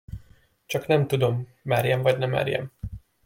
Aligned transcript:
Csak 0.65 0.87
nem 0.87 1.07
tudom, 1.07 1.47
merjem 1.63 2.01
vagy 2.01 2.17
ne 2.17 2.25
merjem! 2.25 2.71